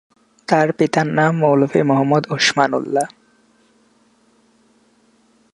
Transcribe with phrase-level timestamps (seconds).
[0.47, 3.07] তার পিতার নাম মৌলভী মোহাম্মদ ওসমান উল্লাহ।